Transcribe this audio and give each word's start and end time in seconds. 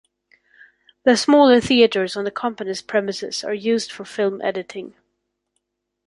The 1.03 1.15
smaller 1.15 1.61
theatres 1.61 2.17
on 2.17 2.23
the 2.23 2.31
company's 2.31 2.81
premises 2.81 3.43
are 3.43 3.53
used 3.53 3.91
for 3.91 4.03
film 4.03 4.41
editing. 4.41 4.95